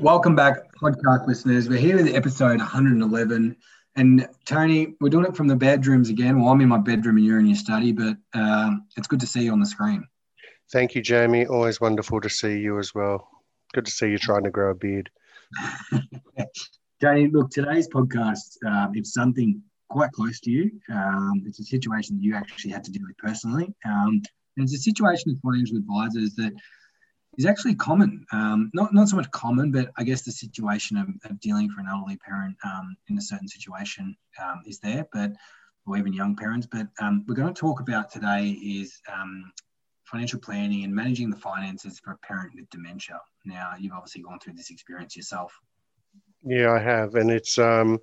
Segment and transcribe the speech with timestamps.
[0.00, 1.68] Welcome back, podcast listeners.
[1.68, 3.56] We're here with episode 111.
[3.96, 6.40] And Tony, we're doing it from the bedrooms again.
[6.40, 9.26] Well, I'm in my bedroom and you're in your study, but um, it's good to
[9.26, 10.06] see you on the screen.
[10.70, 11.46] Thank you, Jamie.
[11.46, 13.28] Always wonderful to see you as well.
[13.74, 15.10] Good to see you trying to grow a beard.
[17.00, 19.60] Tony, look, today's podcast um, is something
[19.90, 20.70] quite close to you.
[20.92, 23.74] Um, it's a situation that you actually had to deal with personally.
[23.84, 24.22] Um,
[24.56, 26.52] and it's a situation with financial advisors that
[27.38, 28.26] is actually common.
[28.32, 31.80] Um, not not so much common, but I guess the situation of, of dealing for
[31.80, 35.32] an elderly parent um, in a certain situation um, is there, but
[35.86, 36.66] or even young parents.
[36.70, 39.52] But um, we're going to talk about today is um,
[40.04, 43.20] financial planning and managing the finances for a parent with dementia.
[43.46, 45.52] Now, you've obviously gone through this experience yourself.
[46.44, 47.98] Yeah, I have, and it's um,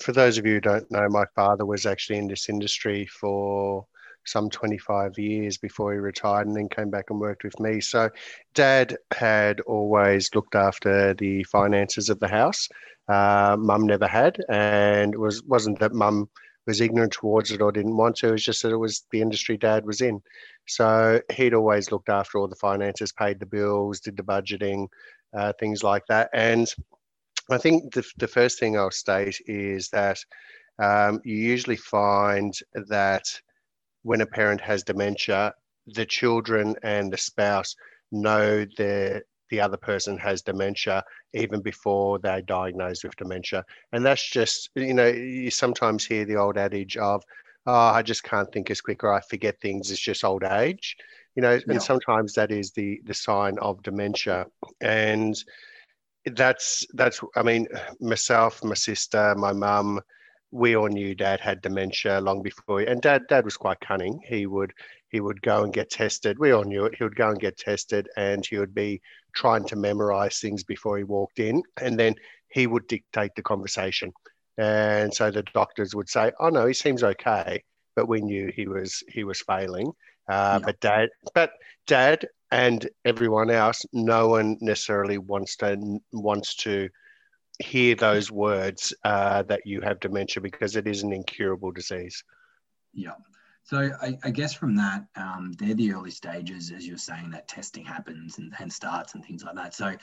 [0.00, 3.86] for those of you who don't know, my father was actually in this industry for
[4.28, 7.80] some 25 years before he retired and then came back and worked with me.
[7.80, 8.10] So,
[8.54, 12.68] dad had always looked after the finances of the house.
[13.08, 16.28] Uh, mum never had, and it was wasn't that mum
[16.68, 18.28] was ignorant towards it or didn't want to.
[18.28, 20.20] It was just that it was the industry dad was in.
[20.66, 24.86] So he'd always looked after all the finances, paid the bills, did the budgeting,
[25.34, 26.28] uh, things like that.
[26.34, 26.72] And
[27.50, 30.18] I think the, the first thing I'll state is that
[30.78, 33.24] um, you usually find that
[34.08, 35.52] when a parent has dementia,
[35.86, 37.76] the children and the spouse
[38.10, 43.64] know the the other person has dementia even before they're diagnosed with dementia.
[43.92, 47.22] And that's just, you know, you sometimes hear the old adage of,
[47.66, 49.90] oh, I just can't think as quick or I forget things.
[49.90, 50.96] It's just old age,
[51.34, 54.46] you know, and sometimes that is the the sign of dementia.
[54.80, 55.34] And
[56.24, 57.66] that's that's I mean,
[58.00, 60.00] myself, my sister, my mum,
[60.50, 64.20] we all knew dad had dementia long before and dad dad was quite cunning.
[64.26, 64.72] He would
[65.10, 66.38] he would go and get tested.
[66.38, 66.94] We all knew it.
[66.96, 69.00] He would go and get tested and he would be
[69.34, 72.14] trying to memorize things before he walked in and then
[72.48, 74.12] he would dictate the conversation.
[74.56, 77.62] And so the doctors would say oh no he seems okay
[77.94, 79.92] but we knew he was he was failing.
[80.28, 80.66] Uh, yeah.
[80.66, 81.52] but dad but
[81.86, 86.88] dad and everyone else no one necessarily wants to wants to
[87.58, 92.22] hear those words uh, that you have dementia because it is an incurable disease.
[92.92, 93.14] Yeah.
[93.64, 97.48] So I, I guess from that, um, they're the early stages, as you're saying, that
[97.48, 99.74] testing happens and, and starts and things like that.
[99.74, 99.94] So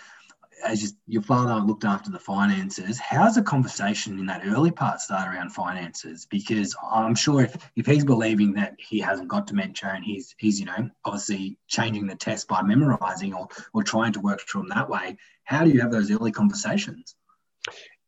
[0.63, 5.01] as you, your father looked after the finances, how's the conversation in that early part
[5.01, 6.27] start around finances?
[6.29, 10.59] Because I'm sure if, if he's believing that he hasn't got dementia and he's he's
[10.59, 14.69] you know obviously changing the test by memorizing or or trying to work through them
[14.69, 17.15] that way, how do you have those early conversations?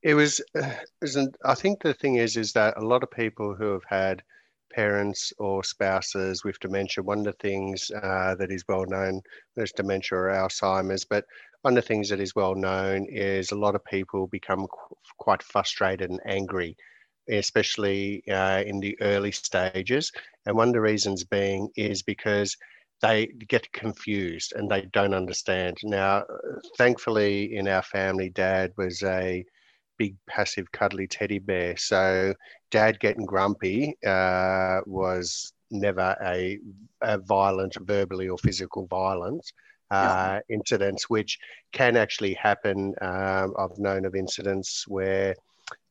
[0.03, 0.41] It was,
[1.01, 1.35] isn't.
[1.45, 4.23] I think the thing is, is that a lot of people who have had
[4.73, 9.22] parents or spouses with dementia, one of the things uh, that is well known,
[9.56, 11.25] there's dementia or Alzheimer's, but
[11.62, 14.95] one of the things that is well known is a lot of people become qu-
[15.18, 16.75] quite frustrated and angry,
[17.29, 20.12] especially uh, in the early stages.
[20.45, 22.56] And one of the reasons being is because
[23.02, 25.78] they get confused and they don't understand.
[25.84, 26.24] Now,
[26.78, 29.46] thankfully, in our family, dad was a
[29.97, 31.78] big, passive, cuddly teddy bear.
[31.78, 32.34] So,
[32.72, 36.59] dad getting grumpy uh, was never a,
[37.02, 39.52] a, violent, verbally or physical violence.
[39.90, 40.56] Uh, yeah.
[40.56, 41.40] Incidents which
[41.72, 42.94] can actually happen.
[43.02, 45.36] Um, I've known of incidents where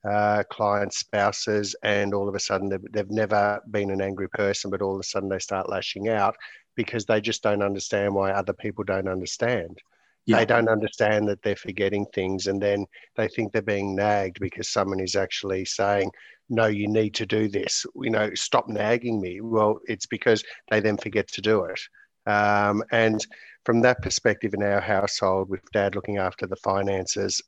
[0.09, 4.71] uh, clients' spouses, and all of a sudden they've, they've, never been an angry person,
[4.71, 6.37] but all of a sudden they start lashing out
[6.77, 9.79] because they just don't understand why other people don't understand.
[10.27, 10.39] Yeah.
[10.39, 14.69] They don't understand that they're forgetting things and then they think they're being nagged because
[14.69, 16.11] someone is actually saying,
[16.49, 17.87] no, you need to do this.
[17.95, 19.41] You know, stop nagging me.
[19.41, 21.81] Well, it's because they then forget to do it.
[22.27, 23.25] Um, and
[23.65, 27.41] from that perspective, in our household, with dad looking after the finances,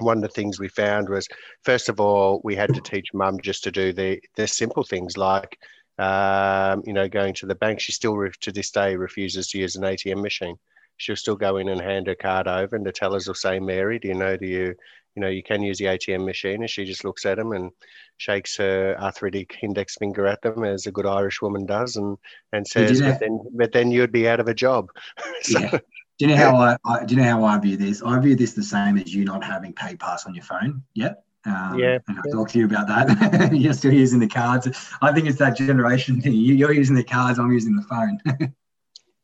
[0.00, 1.26] one of the things we found was,
[1.62, 5.16] first of all, we had to teach mum just to do the, the simple things
[5.16, 5.58] like
[5.98, 7.80] um, you know, going to the bank.
[7.80, 10.56] She still, to this day, refuses to use an ATM machine.
[10.96, 13.98] She'll still go in and hand her card over, and the tellers will say, "Mary,
[13.98, 14.36] do you know?
[14.36, 14.74] Do you,
[15.14, 17.70] you know, you can use the ATM machine?" And she just looks at them and
[18.16, 22.16] shakes her arthritic index finger at them, as a good Irish woman does, and
[22.52, 24.90] and says, "But then, but then you'd be out of a job."
[25.42, 25.78] so, yeah.
[26.18, 28.00] Do you know how I, I, do you know how I view this?
[28.00, 31.24] I view this the same as you not having PayPass on your phone yet.
[31.46, 31.98] Um, yeah.
[32.08, 33.50] And I'll talk to you about that.
[33.52, 34.68] You're still using the cards.
[35.02, 36.32] I think it's that generation thing.
[36.32, 38.20] You're using the cards, I'm using the phone.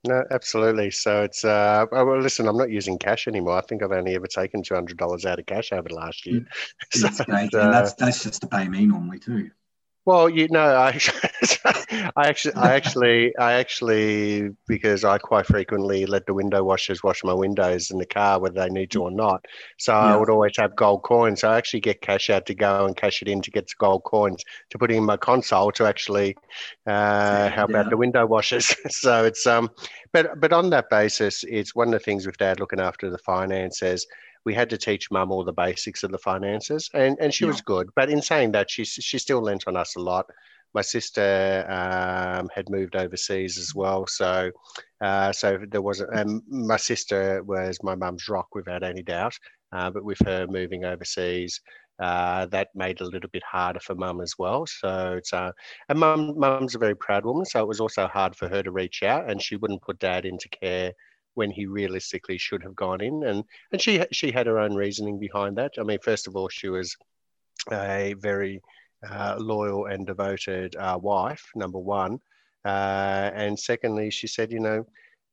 [0.05, 0.91] no, absolutely.
[0.91, 3.57] So it's, uh, oh, well, listen, I'm not using cash anymore.
[3.57, 6.47] I think I've only ever taken $200 out of cash over the last year.
[6.93, 7.55] so, great.
[7.55, 9.51] Uh, that's, that's just to pay me normally too.
[10.11, 10.89] Well, you know, I,
[12.17, 17.23] I actually, I actually, I actually, because I quite frequently let the window washers wash
[17.23, 19.45] my windows in the car, whether they need to or not.
[19.79, 20.13] So yeah.
[20.13, 21.45] I would always have gold coins.
[21.45, 24.03] I actually get cash out to go and cash it in to get the gold
[24.03, 26.37] coins to put in my console to actually
[26.89, 27.79] uh, help yeah.
[27.79, 28.75] out the window washers.
[28.89, 29.71] so it's um,
[30.13, 33.19] but but on that basis, it's one of the things with Dad looking after the
[33.19, 34.09] finances
[34.45, 37.51] we had to teach mum all the basics of the finances, and and she yeah.
[37.51, 37.89] was good.
[37.95, 40.27] But in saying that, she she still lent on us a lot.
[40.73, 44.51] My sister um, had moved overseas as well, so
[45.01, 46.15] uh, so there wasn't.
[46.15, 49.37] And my sister was my mum's rock without any doubt.
[49.73, 51.61] Uh, but with her moving overseas,
[52.01, 54.67] uh, that made it a little bit harder for mum as well.
[54.67, 55.53] So it's uh,
[55.89, 58.73] and mum mum's a very proud woman, so it was also hard for her to
[58.73, 60.93] reach out, and she wouldn't put dad into care
[61.35, 63.25] when he realistically should have gone in.
[63.25, 65.73] And and she she had her own reasoning behind that.
[65.79, 66.97] I mean, first of all, she was
[67.71, 68.61] a very
[69.09, 72.19] uh, loyal and devoted uh, wife, number one.
[72.65, 74.85] Uh, and secondly, she said, you know,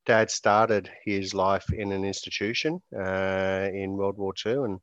[0.06, 4.80] Dad started his life in an institution uh, in World War II, and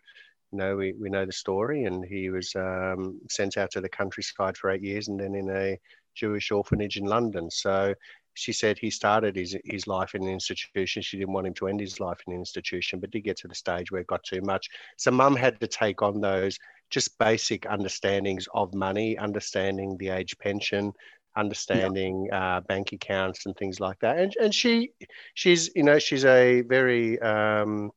[0.53, 1.85] you know we, we know the story.
[1.85, 5.49] And he was um, sent out to the countryside for eight years, and then in
[5.49, 5.79] a
[6.15, 7.51] Jewish orphanage in London.
[7.51, 7.95] So
[8.35, 11.03] she said he started his, his life in an institution.
[11.03, 13.49] She didn't want him to end his life in an institution, but did get to
[13.49, 14.69] the stage where it got too much.
[14.97, 16.59] So mum had to take on those
[16.91, 20.93] just basic understandings of money, understanding the age pension,
[21.37, 22.57] understanding yeah.
[22.57, 24.19] uh, bank accounts and things like that.
[24.19, 24.91] And and she
[25.35, 27.91] she's you know she's a very um,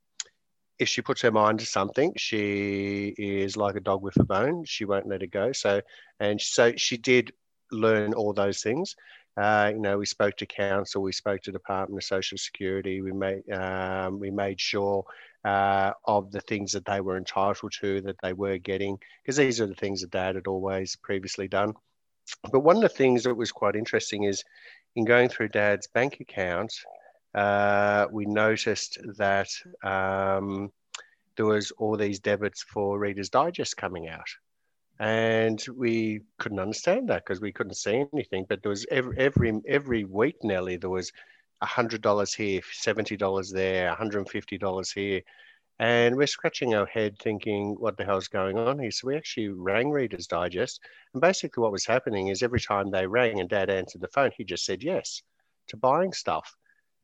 [0.80, 4.64] if she puts her mind to something, she is like a dog with a bone.
[4.66, 5.52] She won't let it go.
[5.52, 5.82] So
[6.20, 7.32] and so she did
[7.72, 8.96] learn all those things.
[9.38, 13.02] Uh, you know, we spoke to council, we spoke to Department of Social Security.
[13.02, 15.06] We made um, we made sure
[15.46, 19.62] uh, of the things that they were entitled to, that they were getting, because these
[19.62, 21.74] are the things that Dad had always previously done.
[22.52, 24.44] But one of the things that was quite interesting is,
[24.96, 26.74] in going through Dad's bank account,
[27.36, 29.50] uh, we noticed that
[29.84, 30.72] um,
[31.36, 34.28] there was all these debits for Reader's Digest coming out
[35.00, 38.46] and we couldn't understand that because we couldn't see anything.
[38.50, 41.12] But there was every every every week nearly there was
[41.62, 45.22] hundred dollars here, seventy dollars there, one hundred and fifty dollars here,
[45.80, 48.92] and we're scratching our head thinking, what the hell's going on here?
[48.92, 50.82] So we actually rang Reader's Digest,
[51.14, 54.32] and basically what was happening is every time they rang and Dad answered the phone,
[54.36, 55.22] he just said yes
[55.68, 56.56] to buying stuff,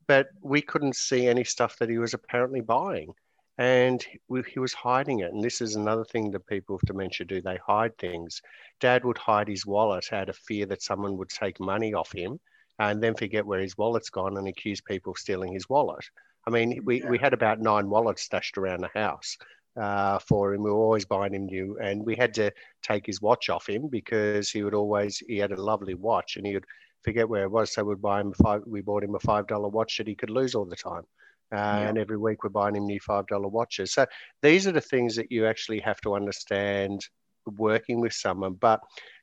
[0.06, 3.12] but we couldn't see any stuff that he was apparently buying
[3.58, 5.32] and he was hiding it.
[5.32, 8.42] And this is another thing that people with dementia do they hide things.
[8.80, 12.40] Dad would hide his wallet out of fear that someone would take money off him
[12.78, 16.04] and then forget where his wallet's gone and accuse people of stealing his wallet.
[16.46, 17.08] I mean, we, yeah.
[17.08, 19.38] we had about nine wallets stashed around the house
[19.80, 20.64] uh, for him.
[20.64, 22.50] We were always buying him new, and we had to
[22.82, 26.44] take his watch off him because he would always, he had a lovely watch and
[26.44, 26.66] he would
[27.02, 27.72] forget where it was.
[27.72, 30.54] So we'd buy him five, we bought him a $5 watch that he could lose
[30.54, 31.04] all the time.
[31.52, 31.88] Uh, yeah.
[31.88, 33.92] And every week we're buying him new $5 watches.
[33.92, 34.06] So
[34.42, 37.00] these are the things that you actually have to understand
[37.46, 38.54] working with someone.
[38.54, 38.80] But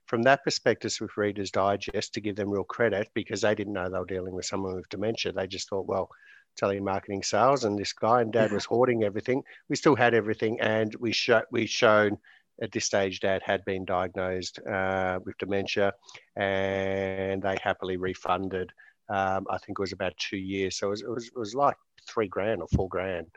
[0.08, 3.90] from that perspective, with Reader's Digest, to give them real credit because they didn't know
[3.90, 6.10] they were dealing with someone with dementia, they just thought, well,
[6.62, 9.42] telemarketing sales and this guy and dad was hoarding everything.
[9.70, 12.18] We still had everything, and we showed we showed
[12.62, 15.94] at this stage dad had been diagnosed uh, with dementia,
[16.36, 18.72] and they happily refunded.
[19.10, 21.56] Um, I think it was about two years, so it was, it was, it was
[21.56, 21.76] like
[22.08, 23.28] three grand or four grand.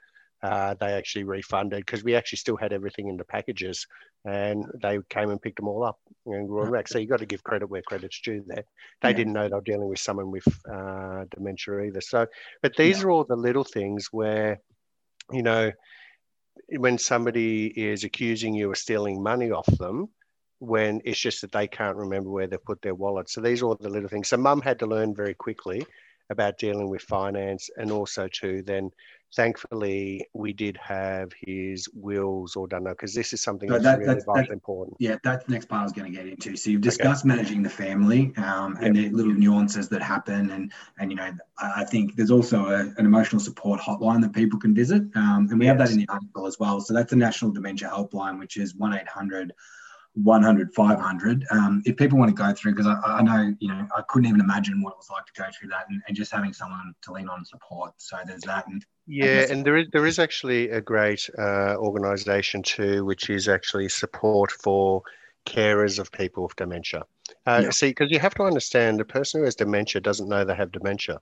[0.43, 3.87] Uh, they actually refunded because we actually still had everything in the packages
[4.27, 6.87] and they came and picked them all up and brought back.
[6.87, 8.65] So you got to give credit where credit's due there.
[9.01, 9.17] They yeah.
[9.17, 12.03] didn't know they were dealing with someone with uh, dementia either.
[12.03, 12.27] So,
[12.63, 13.05] but these yeah.
[13.05, 14.61] are all the little things where,
[15.33, 15.73] you know,
[16.69, 20.09] when somebody is accusing you of stealing money off them,
[20.59, 23.29] when it's just that they can't remember where they put their wallet.
[23.29, 24.29] So these are all the little things.
[24.29, 25.87] So mum had to learn very quickly
[26.31, 28.91] about dealing with finance and also to then
[29.35, 33.99] thankfully we did have his wills all done because this is something so that's that,
[33.99, 36.57] really that's, that's, important yeah that's the next part i was going to get into
[36.57, 37.35] so you've discussed okay.
[37.35, 39.11] managing the family um, and yep.
[39.11, 43.07] the little nuances that happen and and you know i think there's also a, an
[43.07, 45.73] emotional support hotline that people can visit um, and we yes.
[45.73, 48.75] have that in the article as well so that's the national dementia helpline which is
[48.75, 49.51] 1-800
[50.15, 51.45] 100, 500.
[51.51, 54.29] Um, if people want to go through, because I, I, know, you know, I couldn't
[54.29, 56.95] even imagine what it was like to go through that and, and just having someone
[57.03, 57.93] to lean on and support.
[57.97, 58.67] So there's that.
[58.69, 63.49] And yeah, and there is there is actually a great uh, organisation too, which is
[63.49, 65.03] actually support for
[65.47, 67.03] carers of people with dementia.
[67.47, 67.71] Uh, yeah.
[67.71, 70.73] See, because you have to understand, the person who has dementia doesn't know they have
[70.73, 71.21] dementia.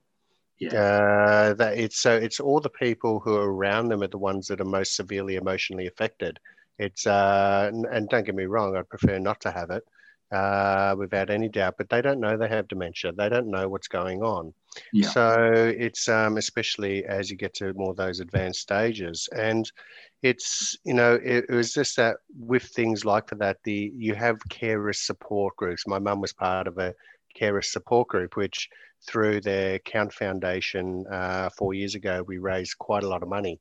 [0.59, 0.75] Yeah.
[0.75, 4.47] Uh, that it's so it's all the people who are around them are the ones
[4.47, 6.39] that are most severely emotionally affected.
[6.79, 9.85] It's uh, and don't get me wrong, I'd prefer not to have it.
[10.33, 13.13] uh, without any doubt, but they don't know they have dementia.
[13.13, 14.55] They don't know what's going on.
[14.93, 15.09] Yeah.
[15.09, 19.71] So it's um, especially as you get to more those advanced stages, and
[20.23, 24.39] it's you know it, it was just that with things like that, the you have
[24.49, 25.87] carer support groups.
[25.87, 26.95] My mum was part of a
[27.35, 28.69] carer support group, which
[29.07, 33.61] through their Count Foundation uh, four years ago, we raised quite a lot of money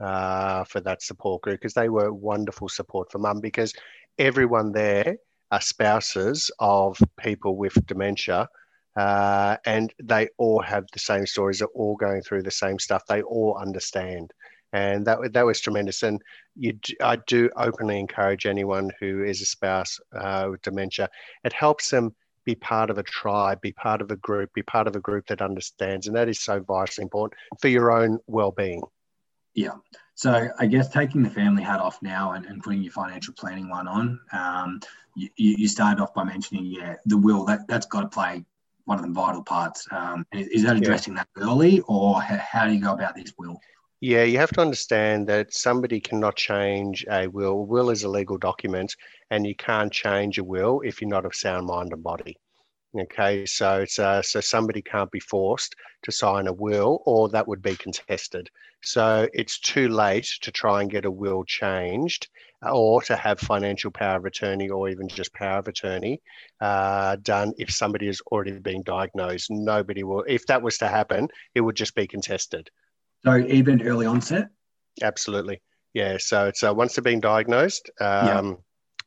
[0.00, 3.72] uh, for that support group because they were wonderful support for mum because
[4.18, 5.16] everyone there
[5.50, 8.48] are spouses of people with dementia.
[8.96, 11.60] Uh, and they all have the same stories.
[11.60, 13.04] They're all going through the same stuff.
[13.06, 14.32] They all understand,
[14.72, 16.02] and that that was tremendous.
[16.02, 16.20] And
[16.56, 21.08] you, I do openly encourage anyone who is a spouse uh, with dementia.
[21.44, 22.14] It helps them
[22.44, 25.28] be part of a tribe, be part of a group, be part of a group
[25.28, 28.82] that understands, and that is so vitally important for your own well-being.
[29.54, 29.72] Yeah.
[30.14, 33.68] So I guess taking the family hat off now and, and putting your financial planning
[33.68, 34.80] one on, um,
[35.16, 38.44] you, you started off by mentioning, yeah, the will that that's got to play
[38.84, 39.86] one of the vital parts.
[39.90, 41.24] Um, is, that addressing yeah.
[41.34, 43.60] that early, or how, how do you go about this will?
[44.00, 47.66] Yeah, you have to understand that somebody cannot change a will.
[47.66, 48.96] Will is a legal document,
[49.30, 52.36] and you can't change a will if you're not of sound mind and body.
[52.98, 57.46] Okay, so it's uh, so somebody can't be forced to sign a will, or that
[57.46, 58.50] would be contested.
[58.82, 62.28] So it's too late to try and get a will changed,
[62.62, 66.20] or to have financial power of attorney, or even just power of attorney
[66.60, 69.52] uh, done if somebody has already been diagnosed.
[69.52, 70.24] Nobody will.
[70.26, 72.70] If that was to happen, it would just be contested.
[73.24, 74.48] So even early onset?
[75.00, 75.62] Absolutely.
[75.94, 76.16] Yeah.
[76.18, 78.52] So it's uh, once they've been diagnosed, um, yeah.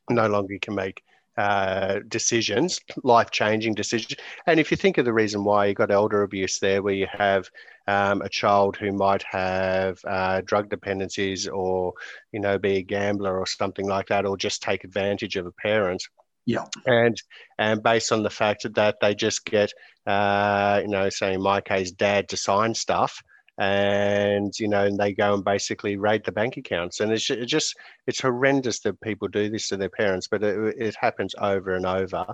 [0.08, 1.02] no longer can make
[1.36, 4.16] uh, decisions, life changing decisions.
[4.46, 7.06] And if you think of the reason why you got elder abuse there, where you
[7.10, 7.48] have
[7.86, 11.92] um, a child who might have uh, drug dependencies or,
[12.32, 15.52] you know, be a gambler or something like that, or just take advantage of a
[15.52, 16.02] parent.
[16.46, 16.66] Yeah.
[16.86, 17.20] And
[17.58, 19.72] and based on the fact that they just get,
[20.06, 23.22] uh, you know, say in my case, dad to sign stuff,
[23.58, 27.00] and you know and they go and basically raid the bank accounts.
[27.00, 30.96] And it's just it's horrendous that people do this to their parents but it, it
[31.00, 32.26] happens over and over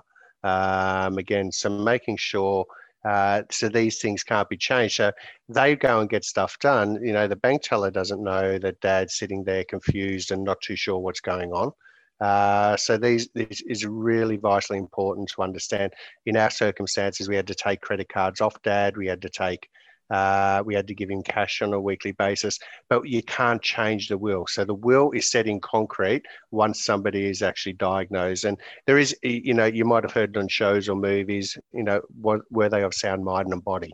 [0.45, 1.53] um, again.
[1.53, 2.65] So making sure
[3.09, 4.97] uh, so these things can't be changed.
[4.97, 5.11] So
[5.49, 6.99] they go and get stuff done.
[7.03, 10.77] You know the bank teller doesn't know that dad's sitting there confused and not too
[10.77, 11.73] sure what's going on.
[12.21, 15.93] Uh, so these this is really vitally important to understand.
[16.27, 18.97] In our circumstances, we had to take credit cards off dad.
[18.97, 19.69] We had to take
[20.11, 24.09] uh, we had to give him cash on a weekly basis, but you can't change
[24.09, 24.47] the will.
[24.49, 28.45] So the will is set in concrete once somebody is actually diagnosed.
[28.45, 32.01] And there is, you know, you might have heard on shows or movies, you know,
[32.21, 33.93] were they of sound mind and body?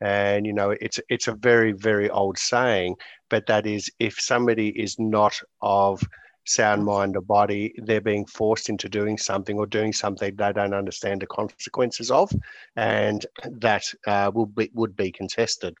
[0.00, 2.96] And you know, it's it's a very very old saying,
[3.30, 6.02] but that is if somebody is not of
[6.44, 10.74] sound mind or body, they're being forced into doing something or doing something they don't
[10.74, 12.32] understand the consequences of,
[12.76, 15.74] and that uh, will be, would be contested.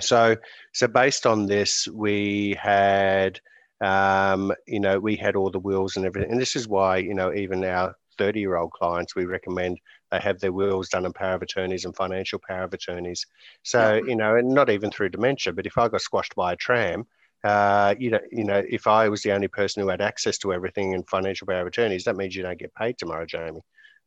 [0.00, 0.36] So,
[0.72, 3.40] so based on this, we had,
[3.80, 7.14] um, you know, we had all the wills and everything, and this is why, you
[7.14, 9.78] know, even our 30 year old clients, we recommend
[10.10, 13.26] they have their wills done in power of attorneys and financial power of attorneys.
[13.62, 16.56] So, you know, and not even through dementia, but if I got squashed by a
[16.56, 17.06] tram,
[17.46, 20.52] uh, you know, you know, if I was the only person who had access to
[20.52, 23.62] everything and financial power of attorneys, that means you don't get paid tomorrow, Jamie,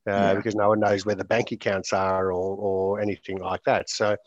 [0.07, 0.33] uh, yeah.
[0.33, 3.89] because no one knows where the bank accounts are or, or anything like that.
[3.89, 4.17] So,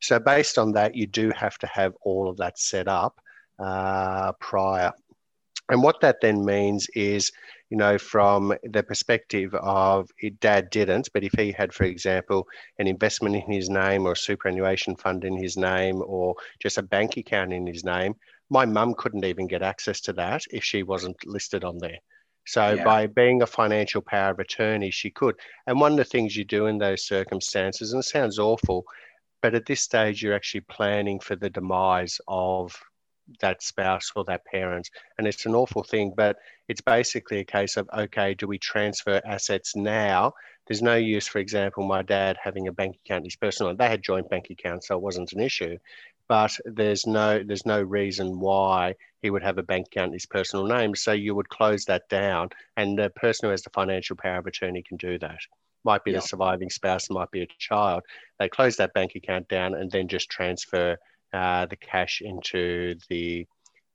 [0.00, 3.20] so based on that, you do have to have all of that set up
[3.58, 4.92] uh, prior.
[5.68, 7.32] And what that then means is,
[7.70, 10.10] you know, from the perspective of
[10.40, 12.46] dad didn't, but if he had, for example,
[12.78, 16.82] an investment in his name or a superannuation fund in his name or just a
[16.82, 18.14] bank account in his name,
[18.50, 21.98] my mum couldn't even get access to that if she wasn't listed on there.
[22.46, 22.84] So yeah.
[22.84, 25.36] by being a financial power of attorney, she could.
[25.66, 28.84] And one of the things you do in those circumstances, and it sounds awful,
[29.40, 32.76] but at this stage you're actually planning for the demise of
[33.40, 34.90] that spouse or that parent.
[35.16, 36.36] And it's an awful thing, but
[36.68, 40.32] it's basically a case of okay, do we transfer assets now?
[40.66, 44.02] There's no use, for example, my dad having a bank account, his personal, they had
[44.02, 45.76] joint bank accounts, so it wasn't an issue
[46.30, 50.26] but there's no there's no reason why he would have a bank account in his
[50.26, 50.94] personal name.
[50.94, 54.46] So you would close that down, and the person who has the financial power of
[54.46, 55.40] attorney can do that.
[55.82, 56.18] Might be yeah.
[56.18, 58.04] the surviving spouse, might be a child.
[58.38, 60.96] They close that bank account down and then just transfer
[61.32, 63.44] uh, the cash into the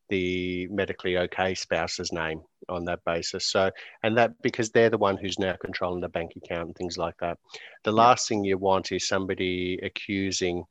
[0.09, 3.49] the medically okay spouse's name on that basis.
[3.49, 3.71] So,
[4.03, 7.15] and that because they're the one who's now controlling the bank account and things like
[7.21, 7.37] that.
[7.85, 10.65] The last thing you want is somebody accusing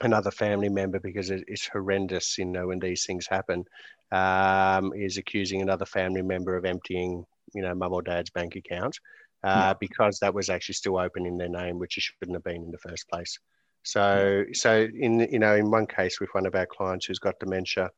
[0.00, 3.64] another family member because it, it's horrendous, you know, when these things happen,
[4.12, 8.98] um, is accusing another family member of emptying, you know, mum or dad's bank account.
[9.42, 9.74] uh, yeah.
[9.80, 12.70] because that was actually still open in their name, which it shouldn't have been in
[12.70, 13.38] the first place.
[13.82, 17.40] So, so in you know, in one case with one of our clients who's got
[17.40, 17.90] dementia,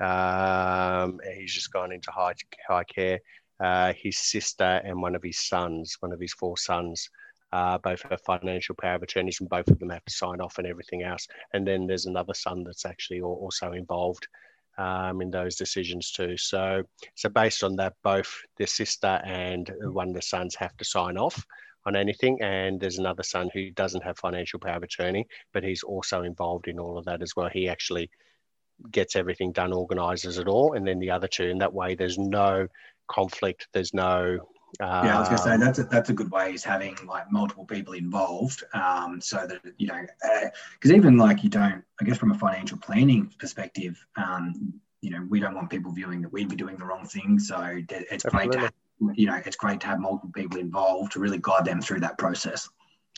[0.00, 2.34] um, he's just gone into high
[2.66, 3.20] high care.
[3.60, 7.10] Uh, his sister and one of his sons, one of his four sons,
[7.52, 10.58] uh, both have financial power of attorneys, and both of them have to sign off
[10.58, 11.26] and everything else.
[11.52, 14.28] And then there's another son that's actually also involved
[14.76, 16.36] um, in those decisions too.
[16.36, 16.82] So,
[17.14, 21.18] so based on that, both the sister and one of the sons have to sign
[21.18, 21.44] off
[21.84, 22.40] on anything.
[22.42, 26.68] And there's another son who doesn't have financial power of attorney, but he's also involved
[26.68, 27.48] in all of that as well.
[27.48, 28.10] He actually
[28.92, 31.50] gets everything done, organizes it all, and then the other two.
[31.50, 32.68] And that way, there's no
[33.08, 33.66] conflict.
[33.72, 34.38] There's no
[34.80, 37.30] yeah, I was going to say that's a, that's a good way is having like
[37.30, 40.06] multiple people involved, um, so that you know,
[40.74, 45.10] because uh, even like you don't, I guess from a financial planning perspective, um, you
[45.10, 47.38] know, we don't want people viewing that we'd be doing the wrong thing.
[47.38, 48.30] So it's Absolutely.
[48.30, 48.72] great to, have,
[49.16, 52.18] you know, it's great to have multiple people involved to really guide them through that
[52.18, 52.68] process.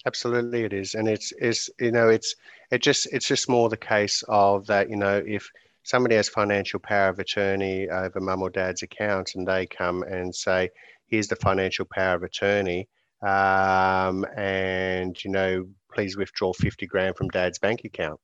[0.07, 2.37] Absolutely, it is, and it's it's you know it's
[2.71, 5.51] it just it's just more the case of that you know if
[5.91, 10.33] somebody has financial power of attorney over mum or dad's account and they come and
[10.33, 10.71] say
[11.09, 12.89] here's the financial power of attorney
[13.27, 18.21] um, and you know please withdraw 50 grand from dad's bank account.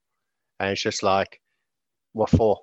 [0.61, 1.40] And it's just like
[2.12, 2.56] what for?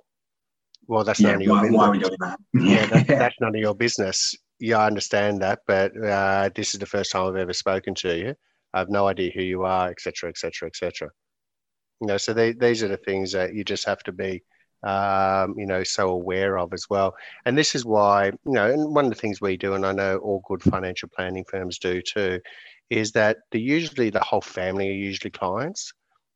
[0.88, 1.78] Well that's yeah, none of your why, business.
[1.78, 2.40] Why are we doing that?
[2.54, 4.34] yeah that, that's none of your business.
[4.60, 8.18] Yeah i understand that but uh, this is the first time i've ever spoken to
[8.18, 8.36] you.
[8.74, 11.10] I have no idea who you are etc etc etc
[12.00, 14.42] you know so they, these are the things that you just have to be
[14.84, 17.16] um, you know, so aware of as well.
[17.46, 19.92] And this is why, you know, and one of the things we do, and I
[19.94, 22.40] know all good financial planning firms do too,
[22.90, 25.94] is that the usually the whole family are usually clients,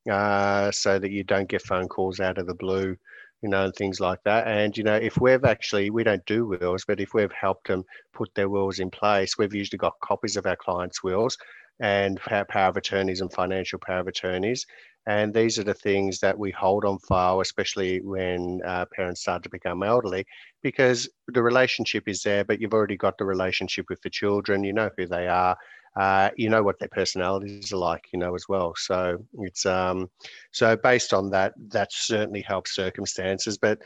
[0.09, 2.95] uh, so that you don't get phone calls out of the blue,
[3.41, 4.47] you know, and things like that.
[4.47, 7.83] And you know, if we've actually we don't do wills, but if we've helped them
[8.13, 11.37] put their wills in place, we've usually got copies of our clients' wills
[11.79, 14.65] and power of attorneys and financial power of attorneys.
[15.07, 19.41] And these are the things that we hold on file, especially when uh, parents start
[19.43, 20.25] to become elderly,
[20.61, 24.65] because the relationship is there, but you've already got the relationship with the children.
[24.65, 25.57] You know who they are.
[25.95, 28.73] Uh, you know what their personalities are like, you know, as well.
[28.77, 30.09] So it's um,
[30.51, 33.79] so based on that, that certainly helps circumstances, but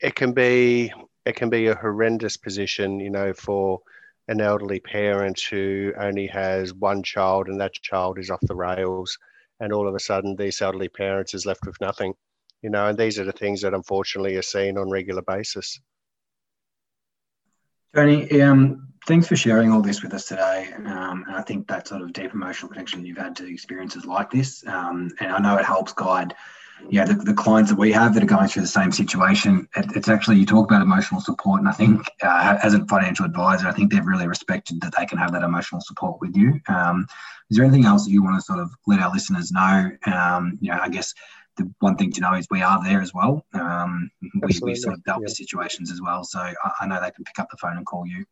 [0.00, 0.92] it can be
[1.26, 3.80] it can be a horrendous position, you know, for
[4.28, 9.18] an elderly parent who only has one child and that child is off the rails
[9.60, 12.14] and all of a sudden these elderly parents is left with nothing
[12.62, 15.80] you know and these are the things that unfortunately are seen on regular basis.
[17.94, 20.70] Tony um, thanks for sharing all this with us today.
[20.76, 24.30] Um, and i think that sort of deep emotional connection you've had to experiences like
[24.30, 26.34] this um, and i know it helps guide
[26.90, 29.86] yeah, the, the clients that we have that are going through the same situation, it,
[29.96, 31.60] it's actually, you talk about emotional support.
[31.60, 35.06] And I think uh, as a financial advisor, I think they've really respected that they
[35.06, 36.60] can have that emotional support with you.
[36.68, 37.06] Um,
[37.50, 39.90] is there anything else that you want to sort of let our listeners know?
[40.06, 41.14] Um, you know, I guess
[41.56, 43.44] the one thing to know is we are there as well.
[43.54, 45.24] Um, we, we sort of dealt yeah.
[45.24, 46.24] with situations as well.
[46.24, 48.24] So I, I know they can pick up the phone and call you.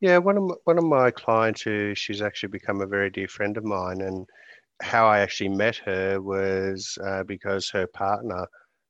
[0.00, 3.28] Yeah, one of my, one of my clients who she's actually become a very dear
[3.28, 4.26] friend of mine, and
[4.82, 8.46] how I actually met her was uh, because her partner,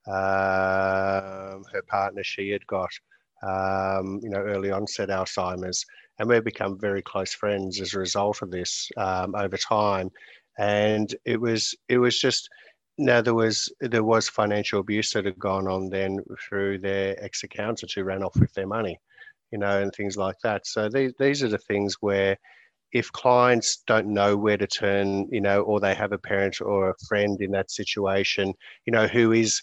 [0.06, 2.90] uh, her partner, she had got,
[3.42, 5.84] um, you know, early onset Alzheimer's,
[6.18, 10.10] and we've become very close friends as a result of this um, over time.
[10.58, 12.48] And it was, it was just,
[12.96, 17.42] now there was there was financial abuse that had gone on then through their ex
[17.42, 18.98] accountants who ran off with their money,
[19.50, 20.66] you know, and things like that.
[20.66, 22.36] So these these are the things where
[22.94, 26.90] if clients don't know where to turn, you know, or they have a parent or
[26.90, 28.54] a friend in that situation,
[28.86, 29.60] you know, who is,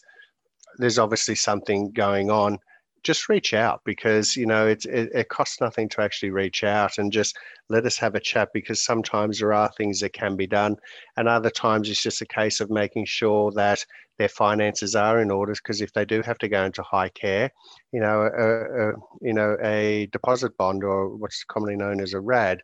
[0.78, 2.60] there's obviously something going on,
[3.04, 6.98] just reach out because, you know, it, it, it costs nothing to actually reach out
[6.98, 7.38] and just
[7.70, 10.76] let us have a chat because sometimes there are things that can be done.
[11.16, 13.84] And other times it's just a case of making sure that
[14.18, 17.50] their finances are in order because if they do have to go into high care,
[17.94, 22.20] you know, a, a, you know, a deposit bond or what's commonly known as a
[22.20, 22.62] RAD,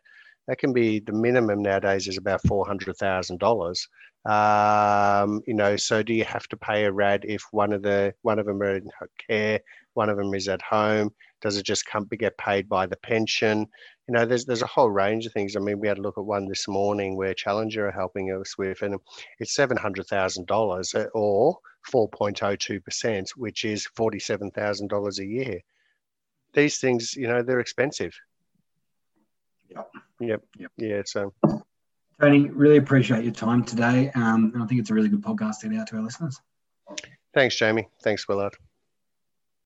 [0.48, 3.86] that can be the minimum nowadays is about four hundred thousand dollars.
[4.24, 8.14] Um, you know, so do you have to pay a RAD if one of the
[8.22, 8.90] one of them are in
[9.28, 9.60] care,
[9.94, 11.10] one of them is at home?
[11.40, 13.66] Does it just come get paid by the pension?
[14.08, 15.54] You know, there's there's a whole range of things.
[15.54, 18.56] I mean, we had a look at one this morning where Challenger are helping us
[18.56, 18.96] with, and
[19.38, 24.18] it's seven hundred thousand dollars uh, or four point oh two percent, which is forty
[24.18, 25.60] seven thousand dollars a year.
[26.54, 28.14] These things, you know, they're expensive.
[29.70, 29.90] Yep.
[30.20, 30.42] Yep.
[30.58, 30.72] Yep.
[30.76, 31.02] Yeah.
[31.04, 31.32] So,
[32.20, 34.10] Tony, really appreciate your time today.
[34.14, 36.40] Um, and I think it's a really good podcast to get out to our listeners.
[37.34, 37.88] Thanks, Jamie.
[38.02, 38.56] Thanks, Willard.